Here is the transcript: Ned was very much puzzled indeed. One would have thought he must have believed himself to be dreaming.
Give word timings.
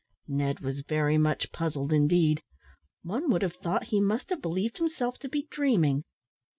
Ned 0.27 0.61
was 0.61 0.81
very 0.81 1.19
much 1.19 1.51
puzzled 1.51 1.93
indeed. 1.93 2.41
One 3.03 3.29
would 3.29 3.43
have 3.43 3.57
thought 3.57 3.89
he 3.93 4.01
must 4.01 4.31
have 4.31 4.41
believed 4.41 4.79
himself 4.79 5.19
to 5.19 5.29
be 5.29 5.45
dreaming. 5.51 6.05